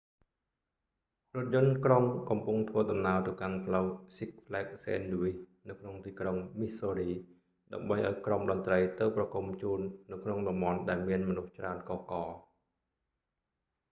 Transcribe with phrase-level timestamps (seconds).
[1.35, 7.09] រថយន្តក្រុងកំពុងធ្វើដំណើរទៅកាន់ផ្លូវ six flags st louis នៅក្នុងទីក្រុងមីសសូរី
[7.73, 9.79] ដើម្បីឲ្យក្រុមតន្រ្តីទៅប្រគំជូន
[10.11, 12.31] នៅក្នុងតំបន់ដែលមានមនុស្សច្រើនកុះករ